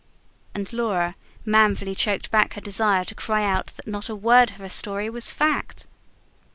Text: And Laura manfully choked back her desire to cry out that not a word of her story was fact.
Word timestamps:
And 0.55 0.73
Laura 0.73 1.15
manfully 1.45 1.93
choked 1.93 2.31
back 2.31 2.55
her 2.55 2.61
desire 2.61 3.05
to 3.05 3.13
cry 3.13 3.43
out 3.43 3.67
that 3.77 3.85
not 3.85 4.09
a 4.09 4.15
word 4.15 4.49
of 4.49 4.55
her 4.57 4.67
story 4.67 5.11
was 5.11 5.29
fact. 5.29 5.85